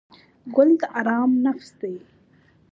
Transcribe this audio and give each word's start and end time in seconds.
ګل 0.55 0.69
د 0.79 0.81
آرام 0.99 1.31
نفس 1.45 1.69
دی. 1.79 1.95